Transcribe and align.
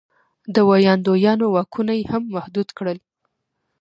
د 0.53 0.55
ویاندویانو 0.69 1.45
واکونه 1.55 1.93
یې 1.99 2.03
هم 2.11 2.23
محدود 2.35 2.67
کړل. 2.77 2.97